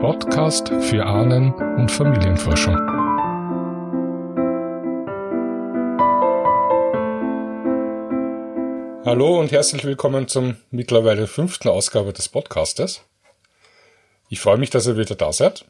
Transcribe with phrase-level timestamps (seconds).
[0.00, 2.76] Podcast für Ahnen- und Familienforschung.
[9.04, 13.02] Hallo und herzlich willkommen zum mittlerweile fünften Ausgabe des Podcastes.
[14.28, 15.64] Ich freue mich, dass ihr wieder da seid.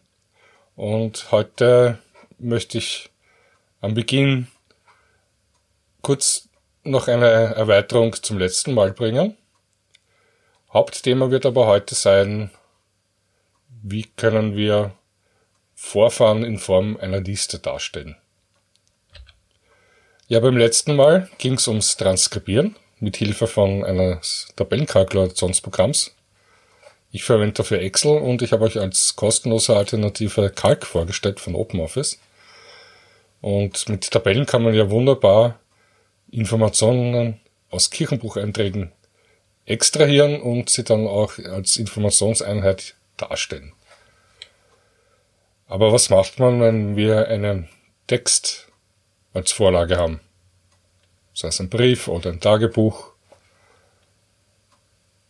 [0.76, 1.98] Und heute
[2.38, 3.08] möchte ich
[3.80, 4.48] am Beginn
[6.02, 6.50] kurz
[6.84, 9.38] noch eine Erweiterung zum letzten Mal bringen.
[10.70, 12.50] Hauptthema wird aber heute sein,
[13.82, 14.92] wie können wir
[15.80, 18.16] Vorfahren in Form einer Liste darstellen.
[20.26, 26.16] Ja, beim letzten Mal ging es ums Transkribieren mit Hilfe von eines Tabellenkalkulationsprogramms.
[27.12, 32.18] Ich verwende dafür Excel und ich habe euch als kostenlose Alternative Calc vorgestellt von OpenOffice.
[33.40, 35.60] Und mit Tabellen kann man ja wunderbar
[36.32, 38.90] Informationen aus Kirchenbucheinträgen
[39.64, 43.72] extrahieren und sie dann auch als Informationseinheit darstellen.
[45.66, 47.68] Aber was macht man, wenn wir einen
[48.06, 48.68] Text
[49.34, 50.20] als Vorlage haben?
[51.38, 53.12] sei es ein Brief oder ein Tagebuch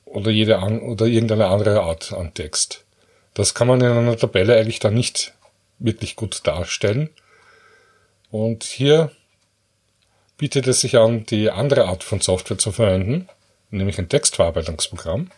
[0.06, 2.84] oder jede an, oder irgendeine andere Art an Text.
[3.34, 5.34] Das kann man in einer Tabelle eigentlich dann nicht
[5.78, 7.10] wirklich gut darstellen.
[8.30, 9.12] Und hier
[10.38, 13.28] bietet es sich an, die andere Art von Software zu verwenden,
[13.70, 15.30] nämlich ein Textverarbeitungsprogramm.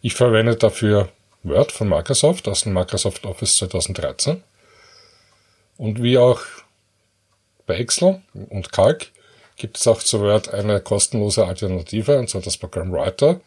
[0.00, 1.08] Ich verwende dafür
[1.48, 4.42] Word von Microsoft aus dem Microsoft Office 2013.
[5.76, 6.40] Und wie auch
[7.66, 9.10] bei Excel und Calc
[9.56, 13.40] gibt es auch zu Word eine kostenlose Alternative, und zwar das Programm Writer.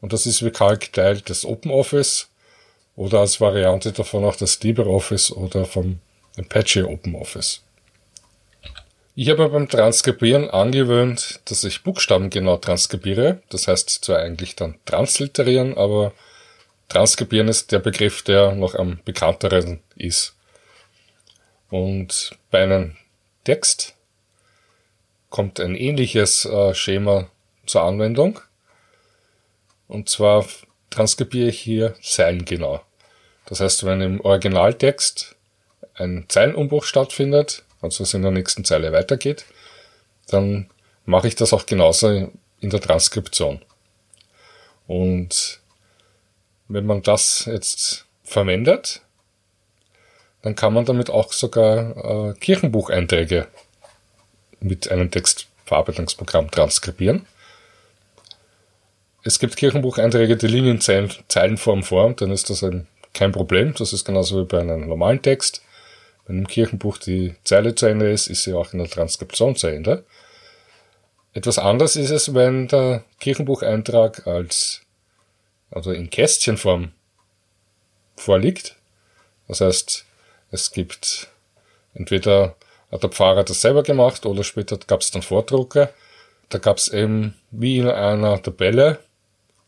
[0.00, 2.28] Und das ist wie Calc Teil des OpenOffice
[2.96, 6.00] oder als Variante davon auch das LibreOffice oder vom
[6.38, 7.62] Apache OpenOffice.
[9.14, 13.42] Ich habe beim Transkribieren angewöhnt, dass ich Buchstaben genau transkribiere.
[13.50, 16.12] Das heißt zwar eigentlich dann transliterieren, aber
[16.90, 20.36] transkribieren ist der Begriff, der noch am bekannteren ist.
[21.70, 22.96] Und bei einem
[23.44, 23.94] Text
[25.30, 27.30] kommt ein ähnliches äh, Schema
[27.64, 28.40] zur Anwendung.
[29.88, 30.44] Und zwar
[30.90, 32.82] transkribiere ich hier zeilengenau.
[33.46, 35.36] Das heißt, wenn im Originaltext
[35.94, 39.46] ein Zeilenumbruch stattfindet, also es in der nächsten Zeile weitergeht,
[40.26, 40.68] dann
[41.04, 43.62] mache ich das auch genauso in der Transkription.
[44.86, 45.59] Und
[46.70, 49.02] wenn man das jetzt verwendet,
[50.42, 53.48] dann kann man damit auch sogar äh, Kirchenbucheinträge
[54.60, 57.26] mit einem Textverarbeitungsprogramm transkribieren.
[59.22, 63.74] Es gibt Kirchenbucheinträge, die liegen in Zeilenform vor, dann ist das ein, kein Problem.
[63.76, 65.62] Das ist genauso wie bei einem normalen Text.
[66.26, 69.66] Wenn im Kirchenbuch die Zeile zu Ende ist, ist sie auch in der Transkription zu
[69.66, 70.04] Ende.
[71.32, 74.82] Etwas anderes ist es, wenn der Kirchenbucheintrag als,
[75.70, 76.92] also in Kästchenform
[78.16, 78.76] vorliegt.
[79.48, 80.04] Das heißt,
[80.50, 81.28] es gibt
[81.94, 82.56] entweder
[82.90, 85.90] hat der Pfarrer das selber gemacht oder später gab es dann Vordrucke.
[86.48, 88.98] Da gab es eben wie in einer Tabelle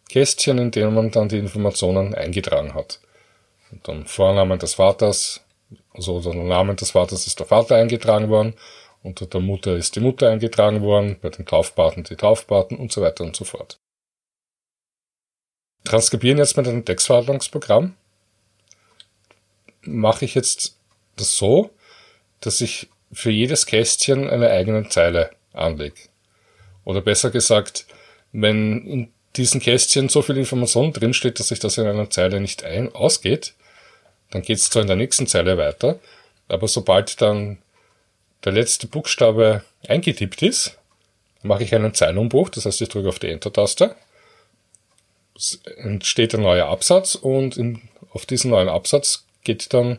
[0.08, 3.00] Kästchen, in denen man dann die Informationen eingetragen hat.
[3.70, 5.40] Und dann Vornamen des Vaters,
[5.94, 8.54] also der Namen des Vaters ist der Vater eingetragen worden,
[9.02, 13.00] unter der Mutter ist die Mutter eingetragen worden, bei den Taufpaten die Taufpaten und so
[13.00, 13.78] weiter und so fort.
[15.84, 17.94] Transkribieren jetzt mit einem Textverarbeitungsprogramm
[19.82, 20.76] mache ich jetzt
[21.16, 21.70] das so,
[22.40, 25.96] dass ich für jedes Kästchen eine eigene Zeile anlege.
[26.84, 27.86] Oder besser gesagt,
[28.32, 32.64] wenn in diesen Kästchen so viel Information drinsteht, dass sich das in einer Zeile nicht
[32.64, 33.54] ein ausgeht,
[34.30, 36.00] dann geht es zwar in der nächsten Zeile weiter,
[36.48, 37.58] aber sobald dann
[38.44, 40.78] der letzte Buchstabe eingetippt ist,
[41.42, 43.94] mache ich einen Zeilenumbruch, das heißt, ich drücke auf die Enter-Taste.
[45.76, 49.98] Entsteht ein neuer Absatz und in, auf diesen neuen Absatz geht dann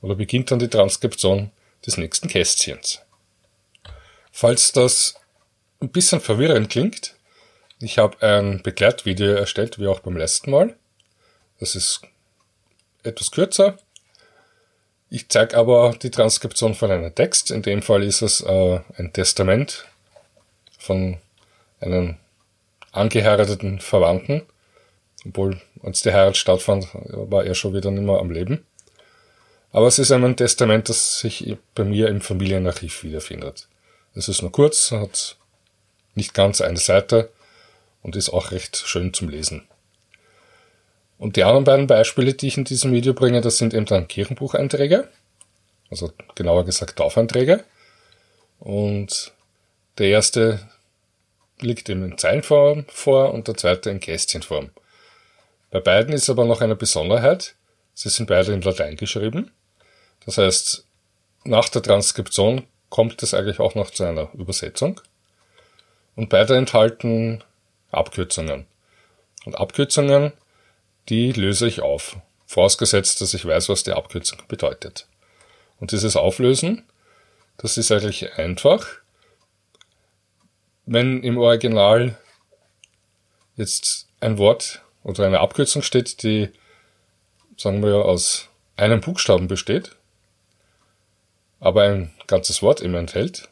[0.00, 1.50] oder beginnt dann die Transkription
[1.86, 3.00] des nächsten Kästchens.
[4.32, 5.14] Falls das
[5.80, 7.14] ein bisschen verwirrend klingt,
[7.80, 10.74] ich habe ein Begleitvideo erstellt, wie auch beim letzten Mal.
[11.60, 12.02] Das ist
[13.02, 13.78] etwas kürzer.
[15.10, 17.50] Ich zeige aber die Transkription von einem Text.
[17.50, 19.84] In dem Fall ist es äh, ein Testament
[20.78, 21.18] von
[21.80, 22.16] einem
[22.92, 24.42] angeheirateten Verwandten.
[25.26, 28.64] Obwohl, als die Heirat stattfand, war er schon wieder nicht mehr am Leben.
[29.72, 33.68] Aber es ist ein Testament, das sich bei mir im Familienarchiv wiederfindet.
[34.14, 35.36] Es ist nur kurz, hat
[36.14, 37.30] nicht ganz eine Seite
[38.02, 39.66] und ist auch recht schön zum Lesen.
[41.18, 44.08] Und die anderen beiden Beispiele, die ich in diesem Video bringe, das sind eben dann
[44.08, 45.08] Kirchenbucheinträge,
[45.90, 47.64] also genauer gesagt Taufeinträge.
[48.60, 49.32] Und
[49.98, 50.68] der erste
[51.60, 54.70] liegt eben in Zeilenform vor und der zweite in Kästchenform.
[55.74, 57.56] Bei beiden ist aber noch eine Besonderheit.
[57.94, 59.50] Sie sind beide in Latein geschrieben.
[60.24, 60.86] Das heißt,
[61.42, 65.00] nach der Transkription kommt es eigentlich auch noch zu einer Übersetzung.
[66.14, 67.42] Und beide enthalten
[67.90, 68.66] Abkürzungen.
[69.46, 70.32] Und Abkürzungen,
[71.08, 72.18] die löse ich auf.
[72.46, 75.08] Vorausgesetzt, dass ich weiß, was die Abkürzung bedeutet.
[75.80, 76.84] Und dieses Auflösen,
[77.56, 78.86] das ist eigentlich einfach.
[80.86, 82.16] Wenn im Original
[83.56, 86.48] jetzt ein Wort oder eine Abkürzung steht, die,
[87.56, 89.92] sagen wir, aus einem Buchstaben besteht,
[91.60, 93.48] aber ein ganzes Wort immer enthält,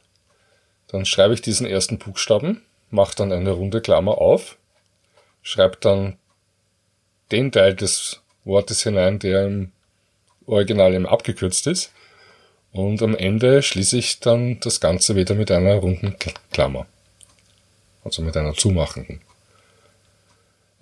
[0.89, 4.57] dann schreibe ich diesen ersten Buchstaben, mache dann eine runde Klammer auf,
[5.43, 6.19] schreibe dann
[7.31, 9.73] den Teil des Wortes hinein, der im
[10.47, 11.93] Original eben abgekürzt ist,
[12.73, 16.17] und am Ende schließe ich dann das Ganze wieder mit einer runden
[16.53, 16.87] Klammer.
[18.03, 19.21] Also mit einer zumachenden.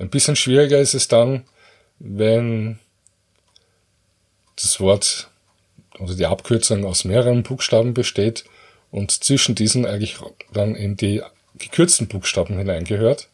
[0.00, 1.44] Ein bisschen schwieriger ist es dann,
[1.98, 2.78] wenn
[4.56, 5.28] das Wort
[5.98, 8.44] oder die Abkürzung aus mehreren Buchstaben besteht
[8.90, 10.16] und zwischen diesen eigentlich
[10.54, 11.22] dann in die
[11.58, 13.28] gekürzten Buchstaben hineingehört.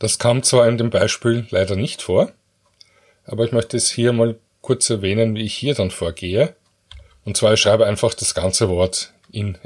[0.00, 2.32] Das kam zwar in dem Beispiel leider nicht vor,
[3.26, 6.56] aber ich möchte es hier mal kurz erwähnen, wie ich hier dann vorgehe.
[7.24, 9.56] Und zwar ich schreibe einfach das ganze Wort in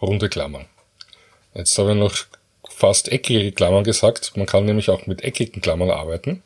[0.00, 0.66] runde Klammern.
[1.52, 2.14] Jetzt habe ich noch
[2.78, 4.36] fast eckige Klammern gesagt.
[4.36, 6.44] Man kann nämlich auch mit eckigen Klammern arbeiten.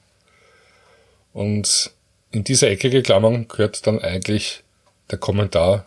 [1.35, 1.91] Und
[2.31, 4.63] in diese eckige Klammern gehört dann eigentlich
[5.11, 5.85] der Kommentar,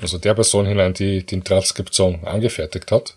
[0.00, 3.16] also der Person hinein, die die Transkription angefertigt hat.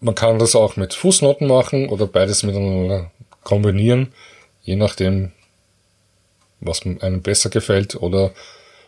[0.00, 3.10] Man kann das auch mit Fußnoten machen oder beides miteinander
[3.44, 4.14] kombinieren,
[4.62, 5.32] je nachdem,
[6.60, 7.96] was einem besser gefällt.
[7.96, 8.32] Oder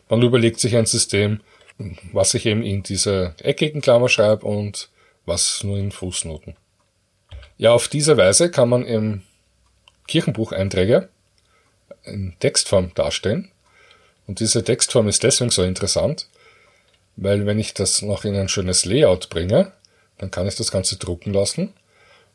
[0.09, 1.41] man überlegt sich ein System,
[2.13, 4.89] was ich eben in diese eckigen Klammer schreibe und
[5.27, 6.57] was nur in Fußnoten.
[7.59, 9.23] Ja, auf diese Weise kann man im
[10.09, 11.09] Kirchenbucheinträge
[12.05, 13.51] in Textform darstellen.
[14.27, 16.29] Und diese Textform ist deswegen so interessant,
[17.17, 19.73] weil wenn ich das noch in ein schönes Layout bringe,
[20.19, 21.73] dann kann ich das Ganze drucken lassen.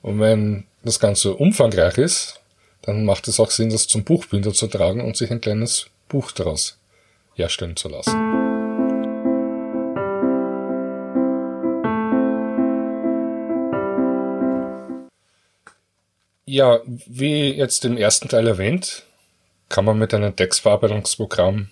[0.02, 2.40] Und wenn das Ganze umfangreich ist,
[2.82, 6.32] dann macht es auch Sinn, das zum Buchbinder zu tragen und sich ein kleines Buch
[6.32, 6.78] daraus
[7.34, 8.45] herstellen zu lassen.
[16.56, 19.04] Ja, wie jetzt im ersten Teil erwähnt,
[19.68, 21.70] kann man mit einem Textverarbeitungsprogramm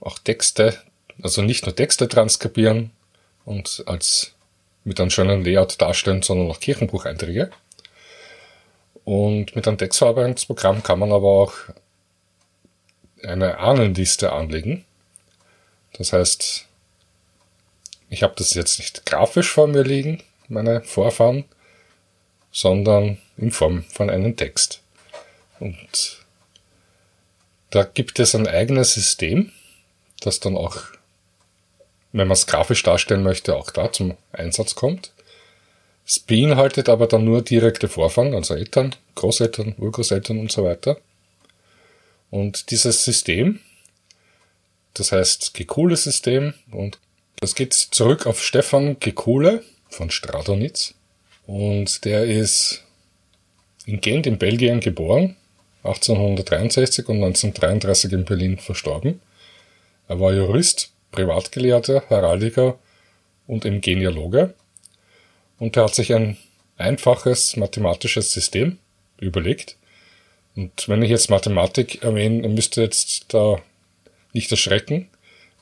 [0.00, 0.76] auch Texte,
[1.22, 2.90] also nicht nur Texte transkribieren
[3.44, 4.32] und als
[4.82, 7.52] mit einem schönen Layout darstellen, sondern auch Kirchenbucheinträge.
[9.04, 11.54] Und mit einem Textverarbeitungsprogramm kann man aber auch
[13.22, 14.84] eine Ahnenliste anlegen.
[15.92, 16.66] Das heißt,
[18.10, 21.44] ich habe das jetzt nicht grafisch vor mir liegen, meine Vorfahren,
[22.52, 24.80] sondern in Form von einem Text.
[25.60, 26.18] Und
[27.70, 29.52] da gibt es ein eigenes System,
[30.20, 30.76] das dann auch,
[32.12, 35.12] wenn man es grafisch darstellen möchte, auch da zum Einsatz kommt.
[36.06, 40.98] Es beinhaltet aber dann nur direkte Vorfahren, also Eltern, Großeltern, Urgroßeltern und so weiter.
[42.30, 43.60] Und dieses System,
[44.94, 46.98] das heißt Gekule-System, und
[47.40, 50.94] das geht zurück auf Stefan Gekule von Stradonitz.
[51.48, 52.84] Und der ist
[53.86, 55.34] in Gent in Belgien geboren
[55.82, 59.22] 1863 und 1933 in Berlin verstorben.
[60.08, 62.78] Er war Jurist, Privatgelehrter, Heraldiker
[63.46, 64.52] und im Genealoge.
[65.58, 66.36] Und er hat sich ein
[66.76, 68.76] einfaches mathematisches System
[69.18, 69.78] überlegt.
[70.54, 73.62] Und wenn ich jetzt Mathematik erwähne, müsst ihr jetzt da
[74.34, 75.08] nicht erschrecken.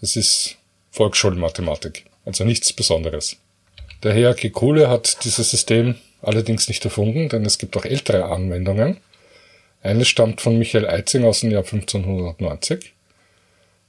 [0.03, 0.57] Es ist
[0.91, 3.37] Volksschulmathematik, also nichts Besonderes.
[4.03, 8.99] Der Herr Kekule hat dieses System allerdings nicht erfunden, denn es gibt auch ältere Anwendungen.
[9.83, 12.93] Eines stammt von Michael Eitzing aus dem Jahr 1590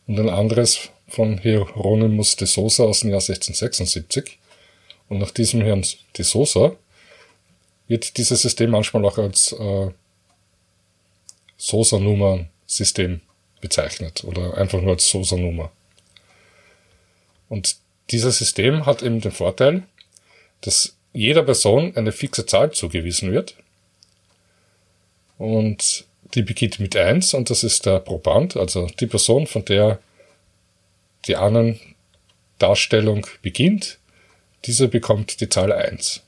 [0.07, 4.37] und ein anderes von Hieronymus de Sosa aus dem Jahr 1676.
[5.09, 5.85] Und nach diesem Herrn
[6.17, 6.75] de Sosa
[7.87, 9.89] wird dieses System manchmal auch als äh,
[11.57, 13.21] Sosa-Nummer-System
[13.61, 15.71] bezeichnet oder einfach nur als Sosa-Nummer.
[17.49, 17.77] Und
[18.11, 19.83] dieses System hat eben den Vorteil,
[20.61, 23.55] dass jeder Person eine fixe Zahl zugewiesen wird
[25.37, 29.99] und die beginnt mit eins und das ist der Proband, also die Person, von der
[31.25, 31.79] die Ahnen
[32.59, 33.99] Darstellung beginnt,
[34.65, 36.23] dieser bekommt die Zahl 1.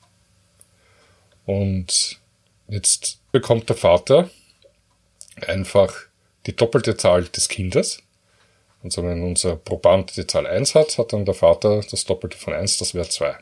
[1.46, 2.20] Und
[2.68, 4.30] jetzt bekommt der Vater
[5.46, 5.92] einfach
[6.46, 8.02] die doppelte Zahl des Kindes.
[8.82, 12.54] Also wenn unser Proband die Zahl 1 hat, hat dann der Vater das Doppelte von
[12.54, 13.36] 1, das wäre 2.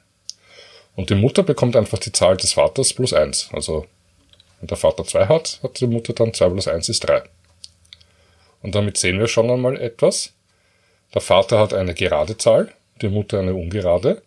[0.98, 3.50] Und die Mutter bekommt einfach die Zahl des Vaters plus 1.
[3.52, 3.86] Also
[4.58, 7.22] wenn der Vater 2 hat, hat die Mutter dann 2 plus 1 ist 3.
[8.62, 10.32] Und damit sehen wir schon einmal etwas.
[11.14, 14.22] Der Vater hat eine gerade Zahl, die Mutter eine ungerade.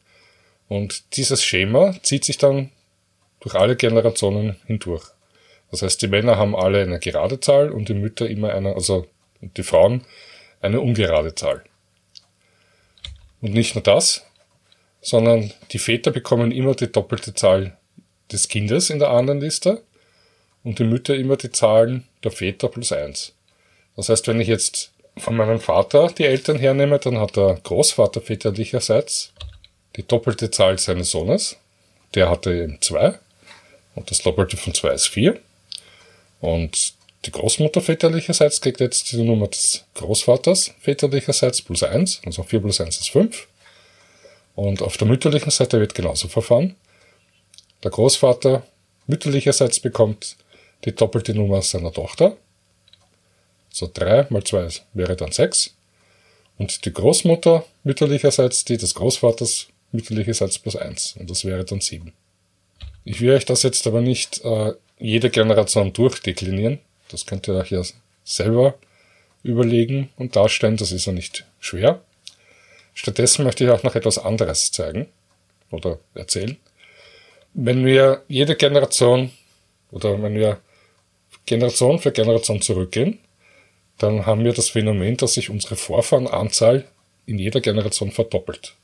[0.70, 2.72] Und dieses Schema zieht sich dann
[3.42, 5.04] durch alle Generationen hindurch.
[5.72, 9.08] Das heißt, die Männer haben alle eine gerade Zahl und die Mütter immer eine, also
[9.42, 10.06] die Frauen
[10.62, 11.66] eine ungerade Zahl.
[13.42, 14.26] Und nicht nur das,
[15.02, 17.78] sondern die Väter bekommen immer die doppelte Zahl
[18.32, 19.82] des Kindes in der anderen Liste
[20.64, 23.34] und die Mütter immer die Zahlen der Väter plus eins.
[23.96, 28.22] Das heißt, wenn ich jetzt von meinem Vater die Eltern hernehme, dann hat der Großvater
[28.22, 29.34] väterlicherseits
[29.96, 31.58] die doppelte Zahl seines Sohnes.
[32.16, 33.20] Der hatte eben zwei.
[33.96, 35.40] Und das Doppelte von zwei ist vier.
[36.40, 36.94] Und
[37.26, 42.22] die Großmutter väterlicherseits kriegt jetzt die Nummer des Großvaters väterlicherseits plus eins.
[42.26, 43.48] Also vier plus eins ist fünf.
[44.56, 46.76] Und auf der mütterlichen Seite wird genauso verfahren.
[47.84, 48.64] Der Großvater
[49.08, 50.38] mütterlicherseits bekommt
[50.86, 52.38] die doppelte Nummer seiner Tochter.
[53.70, 55.76] So drei mal zwei wäre dann sechs.
[56.58, 61.16] Und die Großmutter mütterlicherseits die des Großvaters mütterlicherseits plus eins.
[61.18, 62.14] Und das wäre dann sieben.
[63.04, 66.80] Ich will euch das jetzt aber nicht äh, jede Generation durchdeklinieren.
[67.10, 67.82] Das könnt ihr euch ja
[68.24, 68.76] selber
[69.44, 70.78] überlegen und darstellen.
[70.78, 72.02] Das ist ja nicht schwer.
[72.94, 75.08] Stattdessen möchte ich auch noch etwas anderes zeigen
[75.72, 76.58] oder erzählen.
[77.54, 79.32] Wenn wir jede Generation
[79.92, 80.60] oder wenn wir
[81.46, 83.20] Generation für Generation zurückgehen,
[83.98, 86.86] dann haben wir das Phänomen, dass sich unsere Vorfahrenanzahl
[87.26, 88.76] in jeder Generation verdoppelt.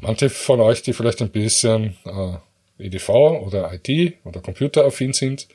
[0.00, 5.48] Manche von euch, die vielleicht ein bisschen äh, EDV oder IT oder computeraffin sind,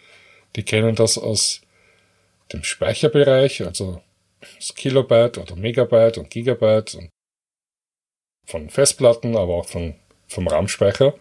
[0.56, 1.62] die kennen das aus
[2.52, 4.02] dem Speicherbereich, also
[4.58, 7.10] das Kilobyte oder Megabyte und Gigabyte und
[8.46, 9.96] von Festplatten, aber auch von,
[10.28, 11.14] vom RAM-Speicher.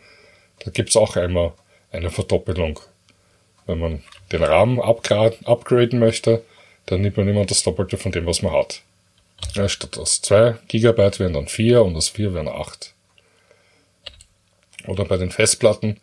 [0.61, 1.52] Da gibt's auch einmal
[1.91, 2.81] eine Verdoppelung.
[3.67, 4.02] Wenn man
[4.33, 6.45] den RAM upgraden möchte,
[6.87, 8.83] dann nimmt man immer das Doppelte von dem, was man hat.
[9.55, 12.95] Ja, statt aus 2 GB wären dann 4 und aus 4 wären 8.
[14.87, 16.00] Oder bei den Festplatten,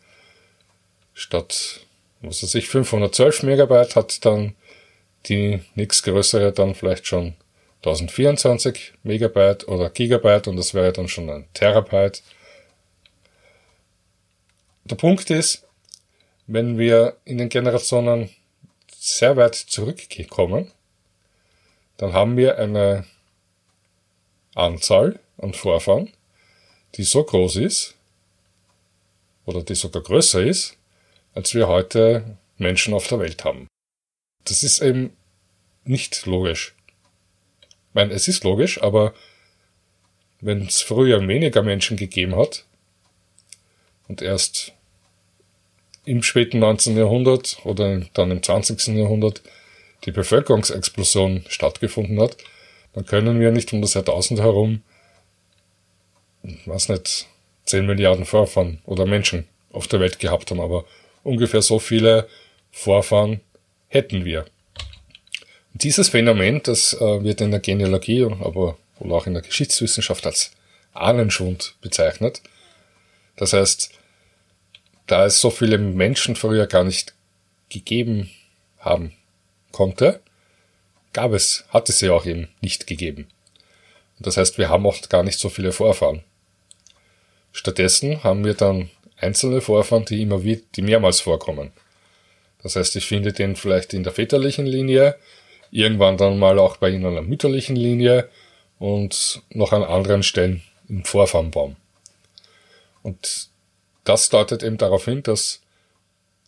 [1.13, 1.81] statt,
[2.21, 4.55] was weiß ich, 512 Megabyte hat dann
[5.25, 7.33] die nächstgrößere dann vielleicht schon
[7.79, 12.23] 1024 Megabyte oder Gigabyte und das wäre dann schon ein Terabyte.
[14.83, 15.65] Der Punkt ist,
[16.47, 18.29] wenn wir in den Generationen
[18.91, 20.71] sehr weit zurückkommen,
[21.97, 23.05] dann haben wir eine
[24.55, 26.11] Anzahl an Vorfahren,
[26.95, 27.95] die so groß ist,
[29.45, 30.77] oder die sogar größer ist,
[31.33, 33.67] als wir heute Menschen auf der Welt haben.
[34.45, 35.15] Das ist eben
[35.85, 36.75] nicht logisch.
[37.89, 39.13] Ich meine, es ist logisch, aber
[40.41, 42.65] wenn es früher weniger Menschen gegeben hat
[44.07, 44.73] und erst
[46.05, 46.97] im späten 19.
[46.97, 48.95] Jahrhundert oder dann im 20.
[48.95, 49.41] Jahrhundert
[50.05, 52.37] die Bevölkerungsexplosion stattgefunden hat,
[52.93, 54.81] dann können wir nicht um das Jahrtausend herum,
[56.65, 57.27] was nicht,
[57.65, 60.85] 10 Milliarden Vorfahren oder Menschen auf der Welt gehabt haben, aber
[61.23, 62.27] ungefähr so viele
[62.71, 63.41] Vorfahren
[63.87, 64.45] hätten wir.
[65.73, 70.25] Und dieses Phänomen, das äh, wird in der Genealogie, aber wohl auch in der Geschichtswissenschaft
[70.25, 70.51] als
[70.93, 72.41] Ahnenschwund bezeichnet.
[73.35, 73.91] Das heißt,
[75.07, 77.13] da es so viele Menschen früher gar nicht
[77.69, 78.29] gegeben
[78.79, 79.13] haben
[79.71, 80.21] konnte,
[81.13, 83.27] gab es, hat es sie auch eben nicht gegeben.
[84.19, 86.23] Das heißt, wir haben auch gar nicht so viele Vorfahren.
[87.51, 91.71] Stattdessen haben wir dann einzelne Vorfahren, die immer wieder, die mehrmals vorkommen.
[92.61, 95.15] Das heißt, ich finde den vielleicht in der väterlichen Linie,
[95.71, 98.29] irgendwann dann mal auch bei ihnen in der mütterlichen Linie
[98.79, 101.75] und noch an anderen Stellen im Vorfahrnbaum.
[103.03, 103.49] Und
[104.03, 105.61] das deutet eben darauf hin, dass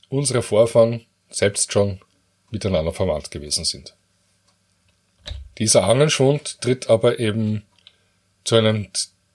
[0.09, 2.01] unsere Vorfahren selbst schon
[2.49, 3.95] miteinander verwandt gewesen sind.
[5.57, 7.63] Dieser Ahnenschwund tritt aber eben
[8.43, 8.87] zu einem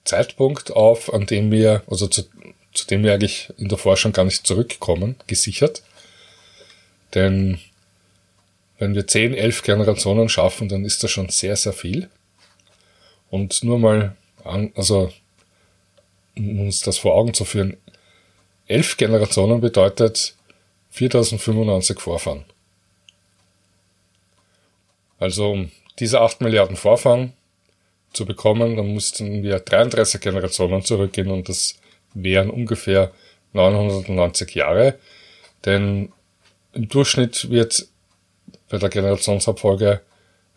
[0.03, 2.23] Zeitpunkt auf, an dem wir, also zu,
[2.73, 5.83] zu dem wir eigentlich in der Forschung gar nicht zurückkommen, gesichert.
[7.13, 7.59] Denn
[8.77, 12.09] wenn wir 10, 11 Generationen schaffen, dann ist das schon sehr, sehr viel.
[13.29, 15.11] Und nur mal an, also
[16.37, 17.77] um uns das vor Augen zu führen,
[18.67, 20.35] 11 Generationen bedeutet
[20.91, 22.45] 4095 Vorfahren.
[25.19, 25.65] Also
[25.99, 27.33] diese 8 Milliarden Vorfahren
[28.13, 31.79] zu bekommen, dann mussten wir 33 Generationen zurückgehen und das
[32.13, 33.11] wären ungefähr
[33.53, 34.99] 990 Jahre.
[35.65, 36.11] Denn
[36.73, 37.87] im Durchschnitt wird
[38.69, 40.01] bei der Generationsabfolge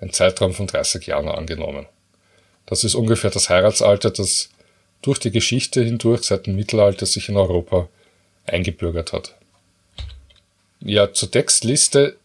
[0.00, 1.86] ein Zeitraum von 30 Jahren angenommen.
[2.66, 4.50] Das ist ungefähr das Heiratsalter, das
[5.02, 7.88] durch die Geschichte hindurch seit dem Mittelalter sich in Europa
[8.46, 9.34] eingebürgert hat.
[10.80, 12.16] Ja, zur Textliste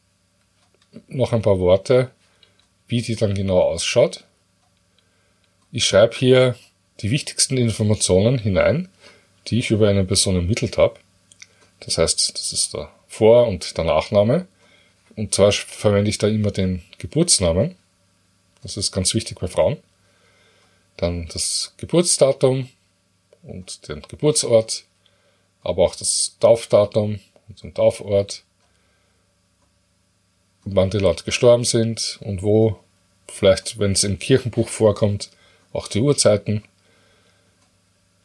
[1.07, 2.11] noch ein paar Worte,
[2.87, 4.23] wie die dann genau ausschaut.
[5.71, 6.55] Ich schreibe hier
[7.01, 8.89] die wichtigsten Informationen hinein,
[9.47, 10.95] die ich über eine Person ermittelt habe.
[11.81, 14.47] Das heißt, das ist der Vor- und der Nachname.
[15.15, 17.75] Und zwar verwende ich da immer den Geburtsnamen.
[18.61, 19.77] Das ist ganz wichtig bei Frauen.
[20.97, 22.69] Dann das Geburtsdatum
[23.43, 24.85] und den Geburtsort,
[25.61, 28.43] aber auch das Taufdatum und den Taufort,
[30.63, 32.79] wann die Leute gestorben sind und wo,
[33.27, 35.29] vielleicht wenn es im Kirchenbuch vorkommt,
[35.73, 36.63] auch die Uhrzeiten,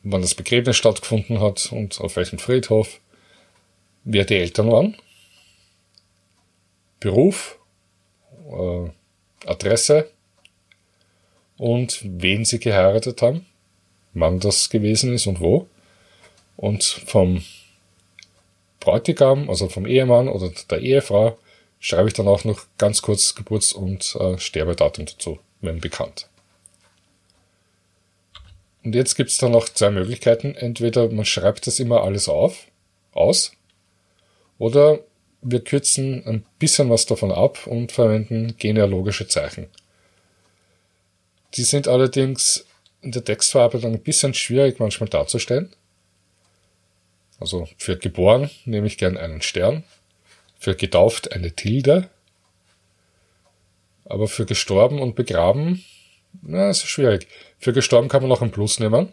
[0.03, 3.01] wann das Begräbnis stattgefunden hat und auf welchem Friedhof,
[4.05, 4.97] wer die Eltern waren,
[7.01, 7.59] Beruf,
[8.51, 8.91] äh,
[9.47, 10.11] Adresse
[11.57, 13.47] und wen sie geheiratet haben,
[14.13, 15.67] wann das gewesen ist und wo.
[16.57, 17.43] Und vom
[18.81, 21.39] Bräutigam, also vom Ehemann oder der Ehefrau,
[21.79, 26.29] schreibe ich dann auch noch ganz kurz Geburts- und äh, Sterbedatum dazu, wenn bekannt.
[28.85, 30.55] Und jetzt gibt es dann noch zwei Möglichkeiten.
[30.55, 32.67] Entweder man schreibt das immer alles auf,
[33.13, 33.53] aus,
[34.59, 35.01] oder
[35.43, 39.69] wir kürzen ein bisschen was davon ab und verwenden genealogische Zeichen.
[41.55, 42.67] Die sind allerdings
[43.03, 45.75] in der Textverarbeitung ein bisschen schwierig manchmal darzustellen.
[47.41, 49.85] Also für geboren nehme ich gern einen Stern,
[50.59, 52.11] für getauft eine Tilde,
[54.05, 55.85] aber für gestorben und begraben,
[56.43, 57.27] na, ist schwierig.
[57.59, 59.13] Für gestorben kann man noch ein Plus nehmen.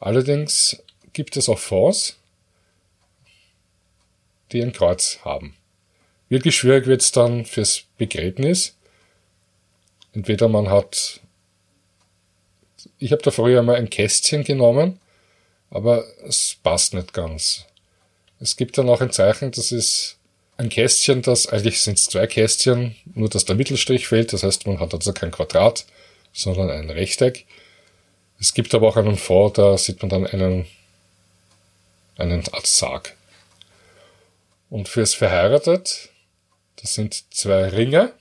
[0.00, 0.82] Allerdings
[1.12, 2.18] gibt es auch Fonds,
[4.52, 5.56] die ein Kreuz haben.
[6.28, 8.76] Wirklich schwierig wird es dann fürs Begräbnis.
[10.12, 11.20] Entweder man hat,
[12.98, 14.98] ich habe da früher mal ein Kästchen genommen,
[15.70, 17.64] aber es passt nicht ganz.
[18.40, 20.16] Es gibt dann auch ein Zeichen, das ist
[20.56, 24.32] ein Kästchen, das eigentlich sind es zwei Kästchen, nur dass der Mittelstrich fehlt.
[24.32, 25.86] Das heißt, man hat also kein Quadrat,
[26.32, 27.44] sondern ein Rechteck.
[28.40, 30.66] Es gibt aber auch einen Fond, da sieht man dann einen,
[32.16, 33.14] einen Art Sarg.
[34.68, 36.10] Und fürs Verheiratet,
[36.76, 38.12] das sind zwei Ringe.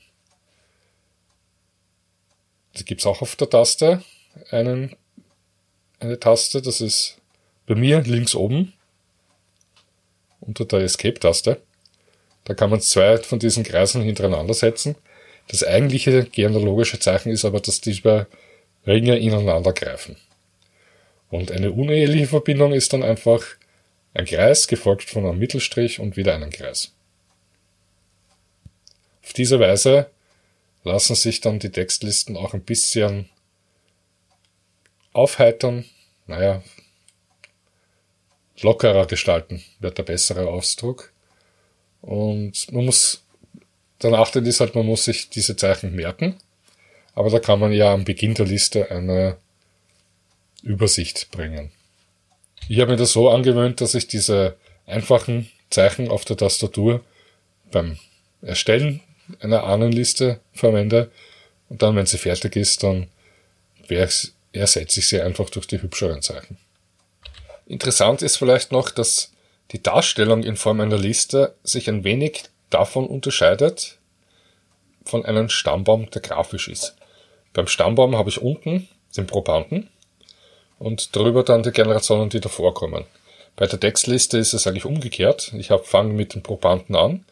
[2.78, 4.04] Die gibt's auch auf der Taste.
[4.52, 4.96] Einen,
[6.00, 7.18] eine Taste, das ist
[7.66, 8.74] bei mir links oben
[10.40, 11.62] unter der Escape-Taste.
[12.44, 14.96] Da kann man zwei von diesen Kreisen hintereinander setzen.
[15.48, 18.28] Das eigentliche genealogische Zeichen ist aber, dass diese
[18.86, 20.18] Ringe ineinander greifen.
[21.30, 23.44] Und eine uneheliche Verbindung ist dann einfach
[24.16, 26.94] ein Kreis gefolgt von einem Mittelstrich und wieder einen Kreis.
[29.24, 30.10] Auf diese Weise
[30.84, 33.30] lassen sich dann die Textlisten auch ein bisschen
[35.12, 35.86] aufheitern,
[36.28, 36.64] naja,
[38.62, 41.12] lockerer gestalten, wird der bessere Ausdruck.
[42.02, 43.26] Und man muss,
[44.02, 46.38] der Nachteil ist halt, man muss sich diese Zeichen merken,
[47.14, 49.38] aber da kann man ja am Beginn der Liste eine
[50.62, 51.72] Übersicht bringen.
[52.68, 54.56] Ich habe mir das so angewöhnt, dass ich diese
[54.88, 57.02] einfachen Zeichen auf der Tastatur
[57.72, 57.98] beim
[58.42, 59.02] Erstellen
[59.40, 61.12] einer Ahnenliste verwende
[61.70, 63.08] und dann, wenn sie fertig ist, dann
[64.52, 66.58] ersetze ich sie einfach durch die hübscheren Zeichen.
[67.68, 69.32] Interessant ist vielleicht noch, dass
[69.72, 73.98] die Darstellung in Form einer Liste sich ein wenig davon unterscheidet
[75.04, 76.96] von einem Stammbaum, der grafisch ist.
[77.54, 79.90] Beim Stammbaum habe ich unten den Probanden
[80.80, 83.06] und darüber dann die Generationen, die davor kommen.
[83.56, 85.54] Bei der Textliste ist es eigentlich umgekehrt.
[85.58, 87.26] Ich fange mit den Probanden an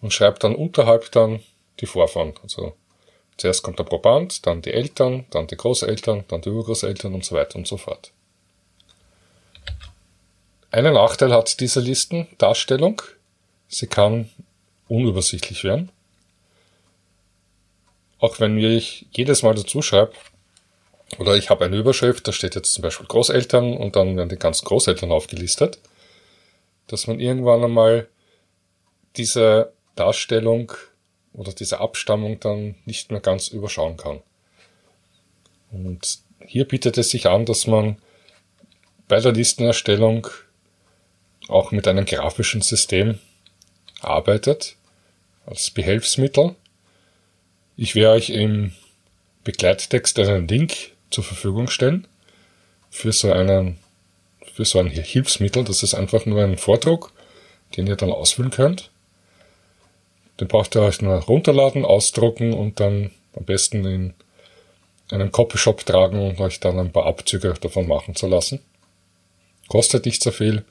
[0.00, 1.40] und schreibe dann unterhalb dann
[1.80, 2.34] die Vorfahren.
[2.42, 2.74] Also
[3.36, 7.34] zuerst kommt der Proband, dann die Eltern, dann die Großeltern, dann die Urgroßeltern und so
[7.34, 8.12] weiter und so fort.
[10.70, 13.02] Einen Nachteil hat diese Listendarstellung.
[13.68, 14.30] Sie kann
[14.88, 15.90] unübersichtlich werden.
[18.18, 20.12] Auch wenn ich jedes Mal dazu schreibe,
[21.18, 24.36] oder ich habe eine Überschrift, da steht jetzt zum Beispiel Großeltern und dann werden die
[24.36, 25.78] ganzen Großeltern aufgelistet,
[26.86, 28.08] dass man irgendwann einmal
[29.16, 30.72] diese Darstellung
[31.32, 34.22] oder diese Abstammung dann nicht mehr ganz überschauen kann.
[35.70, 37.98] Und hier bietet es sich an, dass man
[39.08, 40.28] bei der Listenerstellung
[41.48, 43.18] auch mit einem grafischen System
[44.00, 44.76] arbeitet
[45.46, 46.54] als Behelfsmittel.
[47.76, 48.72] Ich werde euch im
[49.42, 52.06] Begleittext einen Link zur Verfügung stellen
[52.90, 53.78] für so einen,
[54.52, 55.64] für so ein Hilfsmittel.
[55.64, 57.12] Das ist einfach nur ein Vordruck,
[57.76, 58.90] den ihr dann ausfüllen könnt.
[60.40, 64.14] Den braucht ihr euch nur runterladen, ausdrucken und dann am besten in
[65.10, 68.60] einen Copyshop tragen und euch dann ein paar Abzüge davon machen zu lassen.
[69.68, 70.64] Kostet nicht so viel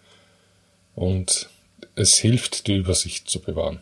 [0.96, 1.50] und
[1.96, 3.82] es hilft, die Übersicht zu bewahren.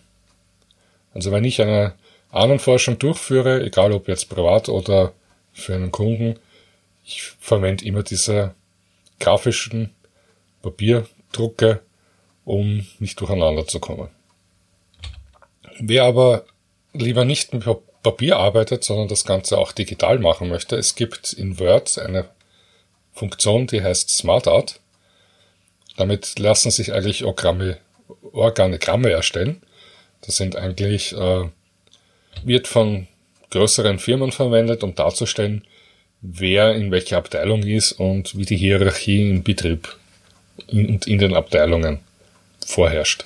[1.13, 1.93] Also wenn ich eine
[2.31, 5.13] Ahnenforschung durchführe, egal ob jetzt privat oder
[5.53, 6.39] für einen Kunden,
[7.05, 8.55] ich verwende immer diese
[9.19, 9.93] grafischen
[10.61, 11.81] Papierdrucke,
[12.45, 14.09] um nicht durcheinander zu kommen.
[15.79, 16.45] Wer aber
[16.93, 17.65] lieber nicht mit
[18.03, 22.29] Papier arbeitet, sondern das Ganze auch digital machen möchte, es gibt in Word eine
[23.13, 24.79] Funktion, die heißt SmartArt.
[25.97, 27.77] Damit lassen sich eigentlich Organigramme,
[28.31, 29.61] Organigramme erstellen.
[30.21, 31.49] Das sind eigentlich, äh,
[32.43, 33.07] wird von
[33.51, 35.65] größeren Firmen verwendet, um darzustellen,
[36.21, 39.97] wer in welcher Abteilung ist und wie die Hierarchie im Betrieb
[40.71, 41.99] und in den Abteilungen
[42.65, 43.25] vorherrscht.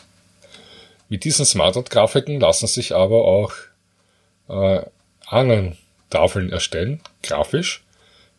[1.10, 3.54] Mit diesen SmartArt-Grafiken lassen sich aber auch
[4.48, 4.82] äh,
[5.28, 7.84] Ahnentafeln erstellen, grafisch,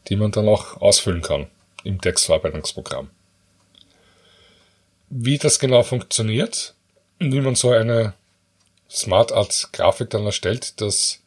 [0.09, 1.47] die man dann auch ausfüllen kann
[1.85, 3.11] im Textverarbeitungsprogramm.
[5.09, 6.75] Wie das genau funktioniert,
[7.19, 8.15] wie man so eine
[8.91, 11.21] Smart Art Grafik dann erstellt, das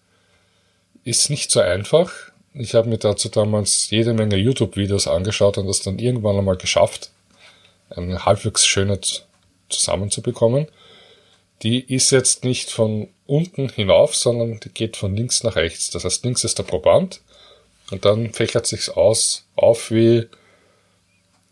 [1.04, 2.29] ist nicht so einfach.
[2.60, 7.10] Ich habe mir dazu damals jede Menge YouTube-Videos angeschaut und das dann irgendwann einmal geschafft,
[7.90, 9.00] eine halbwegs schöne
[9.70, 10.68] zusammenzubekommen.
[11.62, 15.90] Die ist jetzt nicht von unten hinauf, sondern die geht von links nach rechts.
[15.90, 17.22] Das heißt, links ist der Proband
[17.92, 20.28] und dann fächert sich's aus, auf wie,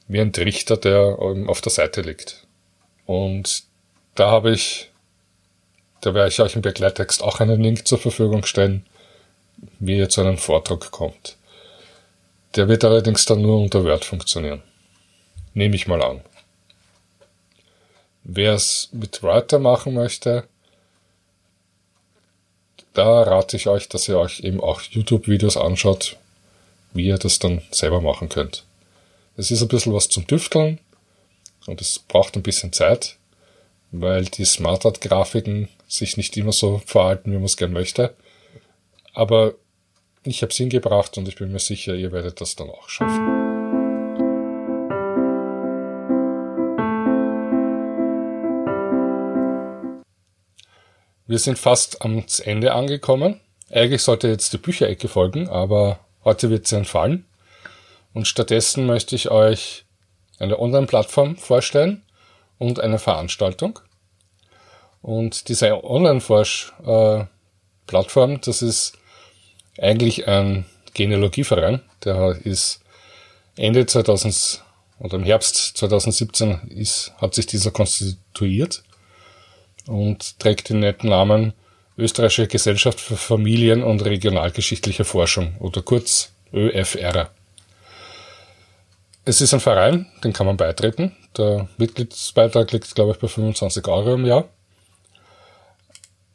[0.10, 2.46] wie ein Trichter, der auf der Seite liegt.
[3.06, 3.64] Und
[4.16, 4.92] da habe ich,
[6.02, 8.86] da werde ich euch im Begleittext auch einen Link zur Verfügung stellen,
[9.80, 11.38] wie ihr zu einem Vortrag kommt.
[12.56, 14.64] Der wird allerdings dann nur unter Word funktionieren.
[15.54, 16.22] Nehme ich mal an.
[18.24, 20.48] Wer es mit Writer machen möchte,
[22.94, 26.18] da rate ich euch, dass ihr euch eben auch YouTube-Videos anschaut,
[26.94, 28.66] wie ihr das dann selber machen könnt.
[29.38, 30.80] Es ist ein bisschen was zum Tüfteln
[31.68, 33.18] und es braucht ein bisschen Zeit,
[33.92, 38.16] weil die Smart Art Grafiken sich nicht immer so verhalten, wie man es gern möchte.
[39.18, 39.56] Aber
[40.22, 43.26] ich habe es hingebracht und ich bin mir sicher, ihr werdet das dann auch schaffen.
[51.26, 53.42] Wir sind fast ans Ende angekommen.
[53.72, 57.26] Eigentlich sollte jetzt die Bücherecke folgen, aber heute wird sie entfallen.
[58.14, 59.86] Und stattdessen möchte ich euch
[60.38, 62.04] eine Online-Plattform vorstellen
[62.60, 63.80] und eine Veranstaltung.
[65.02, 68.94] Und diese Online-Plattform, das ist
[69.82, 71.82] eigentlich ein Genealogieverein.
[72.04, 72.82] Der ist
[73.56, 74.64] Ende 2000
[75.00, 78.84] oder im Herbst 2017 ist, hat sich dieser konstituiert
[79.86, 81.54] und trägt den netten Namen
[81.98, 87.32] Österreichische Gesellschaft für Familien- und Regionalgeschichtliche Forschung oder kurz ÖFR.
[89.26, 91.16] Es ist ein Verein, den kann man beitreten.
[91.38, 94.48] Der Mitgliedsbeitrag liegt, glaube ich, bei 25 Euro im Jahr.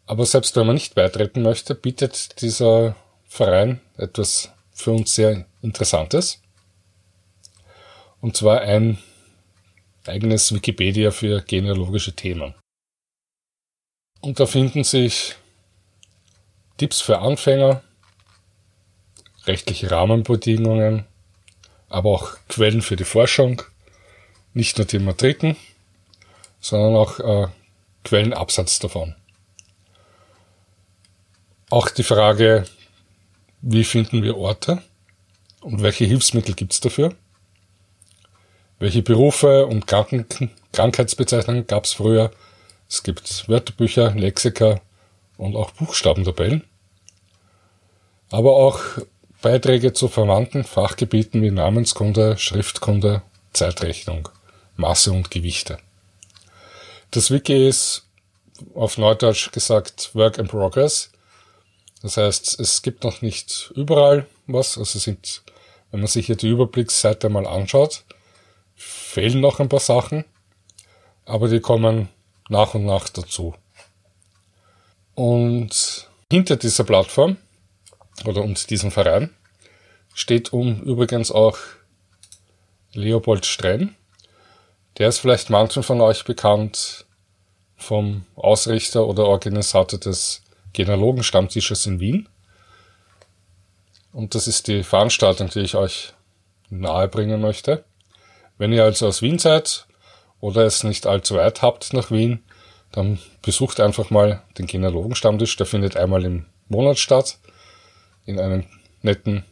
[0.07, 2.96] Aber selbst wenn man nicht beitreten möchte, bietet dieser
[3.33, 6.42] Verein etwas für uns sehr Interessantes.
[8.21, 8.99] Und zwar ein
[10.07, 12.55] eigenes Wikipedia für genealogische Themen.
[14.21, 15.37] Und da finden sich
[16.77, 17.83] Tipps für Anfänger,
[19.47, 21.07] rechtliche Rahmenbedingungen,
[21.88, 23.62] aber auch Quellen für die Forschung,
[24.53, 25.57] nicht nur die Matriken,
[26.61, 27.49] sondern auch äh,
[28.05, 29.16] Quellenabsatz davon.
[31.71, 32.66] Auch die Frage,
[33.62, 34.83] wie finden wir Orte
[35.61, 37.14] und welche Hilfsmittel gibt es dafür?
[38.79, 42.33] Welche Berufe und Kranken Krankheitsbezeichnungen gab es früher?
[42.88, 44.81] Es gibt Wörterbücher, Lexika
[45.37, 46.64] und auch Buchstabentabellen.
[48.31, 48.81] Aber auch
[49.40, 53.22] Beiträge zu verwandten Fachgebieten wie Namenskunde, Schriftkunde,
[53.53, 54.29] Zeitrechnung,
[54.77, 55.79] Masse und Gewichte.
[57.12, 58.07] Das Wiki ist
[58.75, 61.12] auf Neudeutsch gesagt Work in Progress.
[62.03, 64.77] Das heißt, es gibt noch nicht überall was.
[64.77, 65.43] Also sind,
[65.91, 68.05] wenn man sich hier die Überblicksseite mal anschaut,
[68.75, 70.25] fehlen noch ein paar Sachen,
[71.25, 72.09] aber die kommen
[72.49, 73.55] nach und nach dazu.
[75.15, 77.37] Und hinter dieser Plattform
[78.25, 79.31] oder und diesem Verein
[80.15, 81.59] steht um übrigens auch
[82.95, 83.95] Leopold Strenn.
[84.99, 87.07] Der ist vielleicht manchen von euch bekannt
[87.77, 90.41] vom Ausrichter oder Organisator des
[90.72, 92.28] Genealogenstammtisches in Wien.
[94.12, 96.12] Und das ist die Veranstaltung, die ich euch
[96.70, 97.85] nahebringen möchte.
[98.58, 99.87] Wenn ihr also aus Wien seid
[100.40, 102.42] oder es nicht allzu weit habt nach Wien,
[102.92, 105.56] dann besucht einfach mal den Genealogenstammtisch.
[105.56, 107.38] Der findet einmal im Monat statt,
[108.26, 108.64] in einem
[109.00, 109.44] netten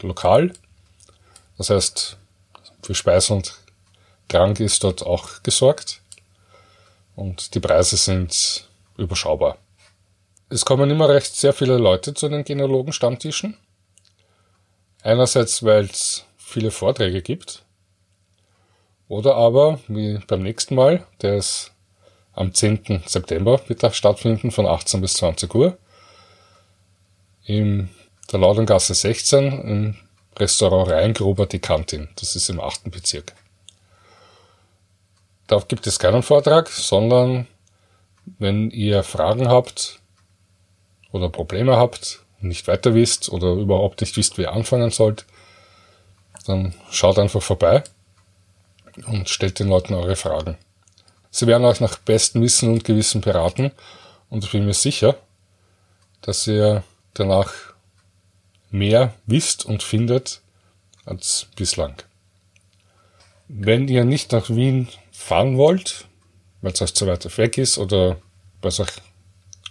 [0.00, 0.52] Lokal.
[1.58, 2.18] Das heißt,
[2.82, 3.54] für Speis und
[4.28, 6.02] Trank ist dort auch gesorgt.
[7.14, 9.56] Und die Preise sind überschaubar.
[10.48, 13.56] Es kommen immer recht sehr viele Leute zu den Genealogen-Stammtischen.
[15.02, 17.64] Einerseits, weil es viele Vorträge gibt.
[19.08, 21.72] Oder aber, wie beim nächsten Mal, der ist
[22.32, 23.02] am 10.
[23.06, 25.78] September, er stattfinden von 18 bis 20 Uhr.
[27.44, 27.88] In
[28.30, 29.96] der Laudengasse 16 im
[30.36, 32.08] Restaurant Rheingruber die Kantin.
[32.16, 32.90] Das ist im 8.
[32.92, 33.32] Bezirk.
[35.48, 37.48] Da gibt es keinen Vortrag, sondern
[38.38, 40.00] wenn ihr Fragen habt
[41.12, 45.24] oder Probleme habt, nicht weiter wisst oder überhaupt nicht wisst, wie ihr anfangen sollt,
[46.46, 47.82] dann schaut einfach vorbei
[49.06, 50.56] und stellt den Leuten eure Fragen.
[51.30, 53.72] Sie werden euch nach bestem Wissen und Gewissen beraten
[54.30, 55.16] und ich bin mir sicher,
[56.22, 56.82] dass ihr
[57.14, 57.52] danach
[58.70, 60.40] mehr wisst und findet
[61.04, 61.94] als bislang.
[63.48, 66.06] Wenn ihr nicht nach Wien fahren wollt,
[66.62, 68.16] weil es euch zu weit weg ist oder
[68.60, 68.92] weil es euch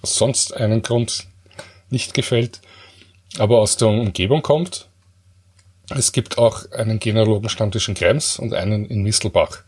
[0.06, 1.28] sonst einen Grund
[1.90, 2.62] nicht gefällt,
[3.38, 4.88] aber aus der Umgebung kommt,
[5.90, 9.64] es gibt auch einen Genealogenstammtisch in Krems und einen in Mistelbach.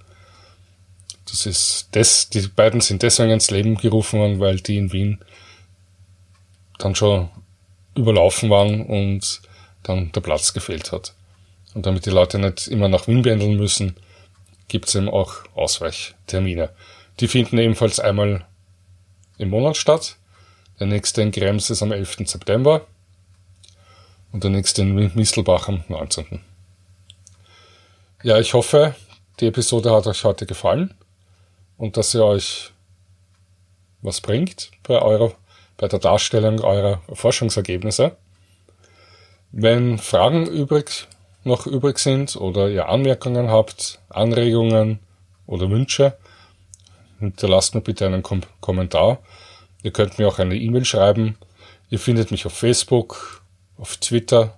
[1.30, 5.19] Das ist das, die beiden sind deswegen ins Leben gerufen worden, weil die in Wien
[6.80, 7.30] dann schon
[7.95, 9.41] überlaufen waren und
[9.84, 11.13] dann der Platz gefehlt hat.
[11.73, 13.95] Und damit die Leute nicht immer nach Wien pendeln müssen,
[14.67, 16.69] gibt es eben auch Ausweichtermine.
[17.19, 18.45] Die finden ebenfalls einmal
[19.38, 20.17] im Monat statt.
[20.79, 22.17] Der nächste in Krems ist am 11.
[22.25, 22.85] September
[24.31, 26.41] und der nächste in Mistelbach am 19.
[28.23, 28.95] Ja, ich hoffe,
[29.39, 30.93] die Episode hat euch heute gefallen
[31.77, 32.71] und dass sie euch
[34.01, 35.33] was bringt bei eurer,
[35.77, 38.15] bei der Darstellung eurer Forschungsergebnisse.
[39.51, 41.07] Wenn Fragen übrig
[41.43, 44.99] noch übrig sind oder ihr Anmerkungen habt, Anregungen
[45.47, 46.17] oder Wünsche,
[47.19, 49.19] hinterlasst mir bitte einen Kom Kommentar.
[49.83, 51.37] Ihr könnt mir auch eine E-Mail schreiben.
[51.89, 53.41] Ihr findet mich auf Facebook,
[53.77, 54.57] auf Twitter.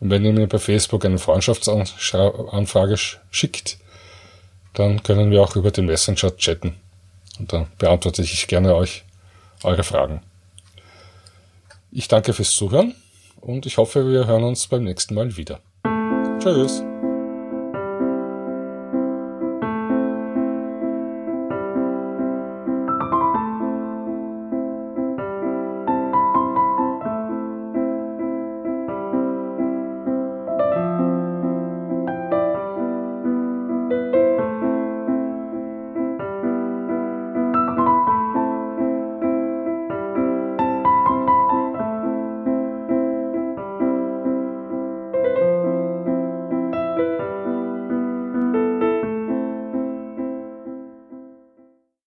[0.00, 2.96] Und wenn ihr mir bei Facebook eine Freundschaftsanfrage
[3.30, 3.78] schickt,
[4.74, 6.76] dann können wir auch über den Messenger chatten.
[7.38, 9.04] Und dann beantworte ich gerne euch
[9.62, 10.22] eure Fragen.
[11.90, 12.94] Ich danke fürs Zuhören
[13.40, 15.60] und ich hoffe, wir hören uns beim nächsten Mal wieder.
[16.38, 16.82] Tschüss.